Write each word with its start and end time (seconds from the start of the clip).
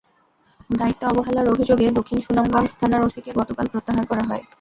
দায়িত্বে 0.69 1.05
অবহেলার 1.07 1.51
অভিযোগে 1.53 1.85
দক্ষিণ 1.91 2.19
সুনামগঞ্জ 2.21 2.69
থানার 2.79 3.05
ওসিকে 3.05 3.31
গতকাল 3.39 3.65
প্রত্যাহার 3.71 4.05
করা 4.07 4.23
হয়। 4.29 4.43